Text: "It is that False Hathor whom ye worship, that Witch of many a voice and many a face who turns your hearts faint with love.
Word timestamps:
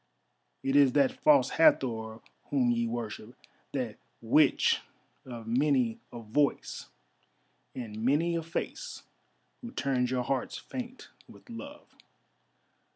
"It 0.63 0.75
is 0.75 0.93
that 0.93 1.11
False 1.21 1.51
Hathor 1.61 2.21
whom 2.45 2.71
ye 2.71 2.87
worship, 2.87 3.35
that 3.71 3.99
Witch 4.19 4.81
of 5.25 5.45
many 5.45 5.99
a 6.11 6.21
voice 6.23 6.87
and 7.75 8.03
many 8.03 8.33
a 8.33 8.41
face 8.41 9.03
who 9.61 9.69
turns 9.69 10.09
your 10.09 10.23
hearts 10.23 10.57
faint 10.57 11.09
with 11.29 11.51
love. 11.51 11.95